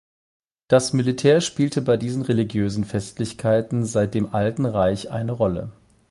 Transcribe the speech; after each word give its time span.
Das 0.67 0.93
Militär 0.93 1.41
spielte 1.41 1.79
bei 1.83 1.95
diesen 1.95 2.23
religiösen 2.23 2.85
Festlichkeiten, 2.85 3.85
seit 3.85 4.15
dem 4.15 4.33
Alten 4.33 4.65
Reich 4.65 5.11
eine 5.11 5.31
Rolle. 5.33 5.73